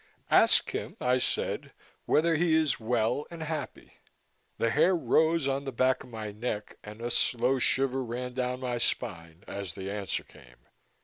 "Ask 0.31 0.71
him," 0.71 0.97
I 0.99 1.19
said, 1.19 1.73
"whether 2.05 2.33
he 2.35 2.55
is 2.55 2.79
well 2.79 3.27
and 3.29 3.43
happy." 3.43 3.99
The 4.57 4.71
hair 4.71 4.95
rose 4.95 5.47
on 5.47 5.63
the 5.63 5.71
back 5.71 6.03
of 6.03 6.09
my 6.09 6.31
neck 6.31 6.77
and 6.83 7.01
a 7.03 7.11
slow 7.11 7.59
shiver 7.59 8.03
ran 8.03 8.33
down 8.33 8.61
my 8.61 8.79
spine 8.79 9.43
as 9.47 9.75
the 9.75 9.91
answer 9.91 10.23
came. 10.23 10.65